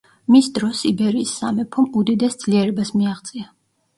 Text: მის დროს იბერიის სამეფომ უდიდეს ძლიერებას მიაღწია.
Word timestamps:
მის 0.35 0.47
დროს 0.53 0.79
იბერიის 0.91 1.33
სამეფომ 1.41 1.89
უდიდეს 2.01 2.39
ძლიერებას 2.45 2.93
მიაღწია. 3.01 3.49